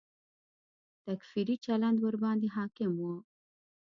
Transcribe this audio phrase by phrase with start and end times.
[1.05, 3.03] تکفیري چلند ورباندې حاکم و.